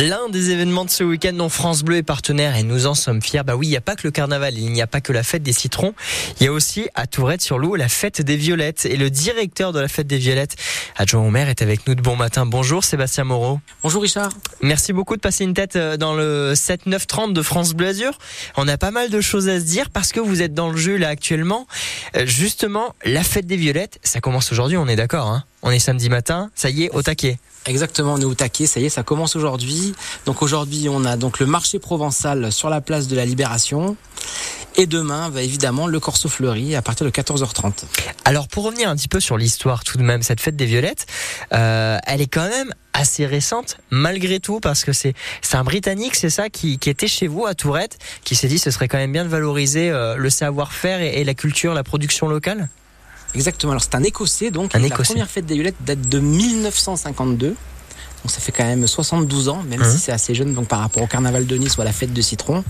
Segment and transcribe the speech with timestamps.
[0.00, 3.20] L'un des événements de ce week-end dont France Bleu est partenaire et nous en sommes
[3.20, 3.42] fiers.
[3.44, 5.22] Bah oui, il n'y a pas que le carnaval, il n'y a pas que la
[5.22, 5.92] fête des citrons.
[6.40, 8.86] Il y a aussi à Tourette-sur-Loup la fête des violettes.
[8.86, 10.56] Et le directeur de la fête des violettes,
[10.96, 12.46] adjoint au maire, est avec nous de bon matin.
[12.46, 13.60] Bonjour Sébastien Moreau.
[13.82, 14.30] Bonjour Richard.
[14.62, 18.16] Merci beaucoup de passer une tête euh, dans le 7-9-30 de France Bleu Azur.
[18.56, 20.78] On a pas mal de choses à se dire parce que vous êtes dans le
[20.78, 21.66] jeu là actuellement.
[22.16, 25.44] Euh, justement, la fête des violettes, ça commence aujourd'hui, on est d'accord hein?
[25.62, 27.38] On est samedi matin, ça y est, au taquet.
[27.66, 29.94] Exactement, on est au taquet, ça y est, ça commence aujourd'hui.
[30.24, 33.96] Donc aujourd'hui, on a donc le marché provençal sur la place de la Libération.
[34.76, 37.84] Et demain, va évidemment, le Corso Fleuri à partir de 14h30.
[38.24, 41.06] Alors pour revenir un petit peu sur l'histoire tout de même, cette fête des violettes,
[41.52, 46.14] euh, elle est quand même assez récente malgré tout parce que c'est c'est un Britannique,
[46.14, 48.98] c'est ça, qui, qui était chez vous à Tourette, qui s'est dit ce serait quand
[48.98, 52.68] même bien de valoriser euh, le savoir-faire et, et la culture, la production locale?
[53.34, 53.72] Exactement.
[53.72, 57.48] Alors c'est un Écossais, donc Un la première fête des violettes date de 1952.
[58.22, 59.90] Donc ça fait quand même 72 ans, même Mhm.
[59.92, 62.12] si c'est assez jeune, donc par rapport au carnaval de Nice ou à la fête
[62.12, 62.62] de Citron.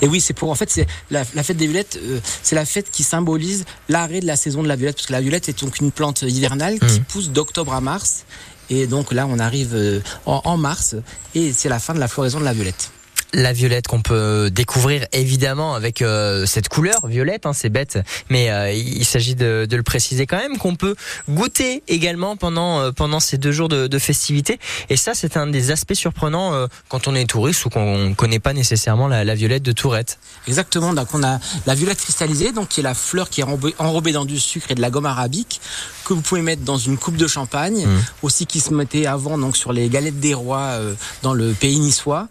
[0.00, 2.64] Et oui, c'est pour en fait c'est la, la fête des violettes, euh, c'est la
[2.64, 5.60] fête qui symbolise l'arrêt de la saison de la violette, parce que la violette est
[5.62, 7.04] donc une plante hivernale qui Mhm.
[7.04, 8.24] pousse d'octobre à mars.
[8.70, 10.94] Et donc là, on arrive euh, en, en mars
[11.34, 12.90] et c'est la fin de la floraison de la violette.
[13.36, 17.98] La violette qu'on peut découvrir évidemment avec euh, cette couleur violette, hein, c'est bête,
[18.30, 20.94] mais euh, il s'agit de, de le préciser quand même qu'on peut
[21.28, 24.60] goûter également pendant euh, pendant ces deux jours de, de festivités.
[24.88, 28.14] Et ça, c'est un des aspects surprenants euh, quand on est touriste ou qu'on ne
[28.14, 30.18] connaît pas nécessairement la, la violette de Tourette.
[30.46, 33.44] Exactement, donc on a la violette cristallisée, donc qui est la fleur qui est
[33.78, 35.60] enrobée, dans du sucre et de la gomme arabique,
[36.04, 38.02] que vous pouvez mettre dans une coupe de champagne, Mhm.
[38.22, 41.80] aussi qui se mettait avant donc sur les galettes des rois euh, dans le pays
[41.80, 42.28] niçois.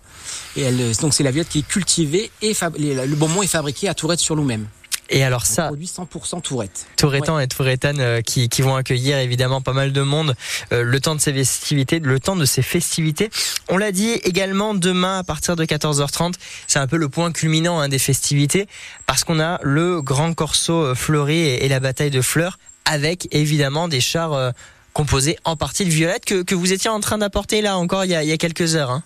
[0.56, 3.88] Et elle, euh, donc c'est la violette qui est cultivée et le bonbon est fabriqué
[3.88, 4.68] à Tourette sur nous-mêmes.
[5.10, 6.88] Et alors ça, produit 100% Tourette.
[6.98, 10.36] Tourettan et Tourettanes euh, qui, qui vont accueillir évidemment pas mal de monde
[10.72, 13.30] euh, le temps de ces festivités, le temps de ces festivités.
[13.70, 16.34] On l'a dit également demain à partir de 14h30,
[16.68, 18.68] c'est un peu le point culminant hein, des festivités
[19.06, 23.28] parce qu'on a le grand corso euh, fleuri et, et la bataille de fleurs avec
[23.32, 24.52] évidemment des chars euh,
[24.94, 28.12] composés en partie de violette que, que vous étiez en train d'apporter là encore il
[28.12, 28.92] y a, il y a quelques heures.
[28.92, 29.04] Hein.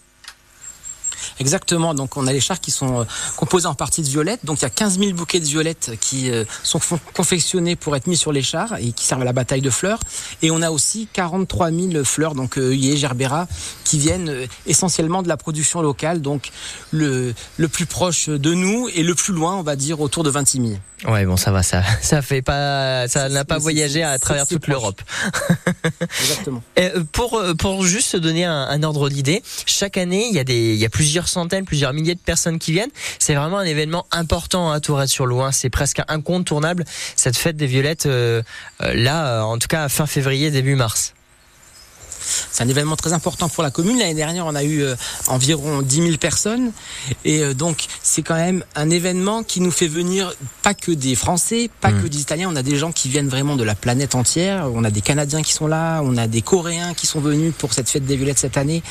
[1.39, 3.03] Exactement, donc on a les chars qui sont euh,
[3.35, 6.31] composés en partie de violettes, donc il y a 15 000 bouquets de violettes qui
[6.31, 6.79] euh, sont
[7.13, 9.99] confectionnés pour être mis sur les chars et qui servent à la bataille de fleurs.
[10.41, 13.47] Et on a aussi 43 000 fleurs, donc euh, œillets, gerbera,
[13.83, 16.49] qui viennent euh, essentiellement de la production locale, donc
[16.91, 20.29] le, le plus proche de nous et le plus loin, on va dire, autour de
[20.29, 20.71] 26 000.
[21.05, 24.67] Ouais bon ça va ça ça fait pas ça n'a pas voyagé à travers toute
[24.67, 25.01] l'Europe.
[26.21, 26.63] Exactement.
[26.79, 30.39] Euh, pour euh, pour juste se donner un, un ordre d'idée, chaque année il y
[30.39, 32.91] a des il y a plusieurs centaines, plusieurs milliers de personnes qui viennent.
[33.19, 35.51] C'est vraiment un événement important à Tourette-sur-Loing.
[35.51, 38.41] C'est presque incontournable cette fête des violettes euh,
[38.81, 41.13] euh, là, euh, en tout cas fin février début mars.
[42.57, 43.99] C'est un événement très important pour la commune.
[43.99, 44.95] L'année dernière, on a eu euh,
[45.27, 46.71] environ 10 000 personnes.
[47.23, 51.13] Et euh, donc, c'est quand même un événement qui nous fait venir pas que des
[51.13, 52.49] Français, pas que des Italiens.
[52.51, 54.71] On a des gens qui viennent vraiment de la planète entière.
[54.73, 56.01] On a des Canadiens qui sont là.
[56.03, 58.81] On a des Coréens qui sont venus pour cette fête des violettes cette année.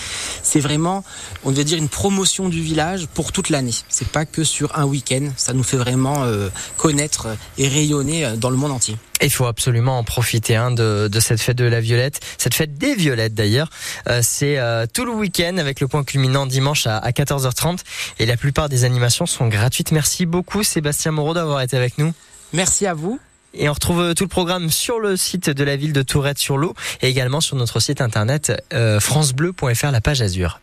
[0.44, 1.02] C'est vraiment,
[1.42, 3.74] on veut dire, une promotion du village pour toute l'année.
[3.88, 5.30] C'est pas que sur un week-end.
[5.36, 7.26] Ça nous fait vraiment euh, connaître
[7.58, 8.96] et rayonner dans le monde entier.
[9.22, 12.76] Il faut absolument en profiter hein, de, de cette fête de la violette, cette fête
[12.76, 13.70] des violettes d'ailleurs.
[14.08, 17.78] Euh, c'est euh, tout le week-end avec le point culminant dimanche à, à 14h30
[18.18, 19.90] et la plupart des animations sont gratuites.
[19.92, 22.12] Merci beaucoup Sébastien Moreau d'avoir été avec nous.
[22.52, 23.18] Merci à vous.
[23.54, 26.38] Et on retrouve euh, tout le programme sur le site de la ville de Tourette
[26.38, 30.60] sur l'eau et également sur notre site internet euh, francebleu.fr, la page Azur.